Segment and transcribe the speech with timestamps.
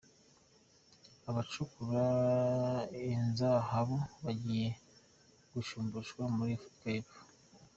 [1.29, 2.03] Abacukura
[3.13, 4.67] inzahabu bagiye
[5.53, 7.21] gushumbushwa muri Afrika yepfo.